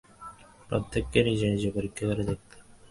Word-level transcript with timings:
প্রত্যেককে 0.69 1.19
নিজে 1.27 1.45
নিজে 1.53 1.69
পরীক্ষা 1.75 2.03
করে 2.09 2.23
দেখতে 2.29 2.53
হবে। 2.55 2.69